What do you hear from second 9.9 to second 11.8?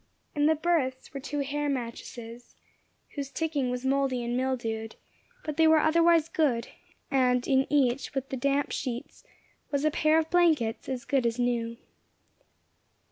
pair of blankets as good as new.